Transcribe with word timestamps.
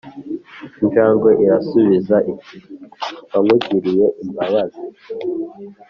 Injangwe 0.81 1.29
irayisubiza 1.43 2.15
iti 2.31 2.55
mbankugiriye 3.33 4.05
imbabazi 4.23 4.81